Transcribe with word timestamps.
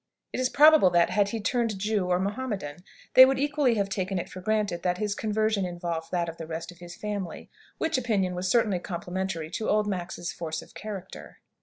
It 0.33 0.39
is 0.39 0.49
probable 0.49 0.89
that, 0.89 1.11
had 1.11 1.29
he 1.29 1.39
turned 1.39 1.77
Jew 1.77 2.07
or 2.07 2.17
Mohammedan, 2.17 2.77
they 3.13 3.23
would 3.23 3.37
equally 3.37 3.75
have 3.75 3.87
taken 3.87 4.17
it 4.17 4.29
for 4.29 4.41
granted 4.41 4.81
that 4.81 4.97
his 4.97 5.13
conversion 5.13 5.63
involved 5.63 6.09
that 6.09 6.27
of 6.27 6.37
the 6.37 6.47
rest 6.47 6.71
of 6.71 6.79
his 6.79 6.95
family, 6.95 7.51
which 7.77 7.99
opinion 7.99 8.33
was 8.33 8.49
certainly 8.49 8.79
complimentary 8.79 9.51
to 9.51 9.69
old 9.69 9.85
Max's 9.85 10.33
force 10.33 10.63
of 10.63 10.73
character. 10.73 11.37